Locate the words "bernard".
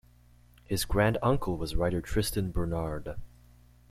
2.49-3.17